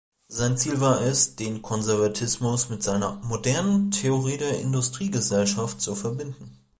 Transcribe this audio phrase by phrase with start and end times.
[0.29, 6.57] Sein Ziel war es, den Konservatismus mit einer „modernen“ Theorie der Industriegesellschaft zu verbinden.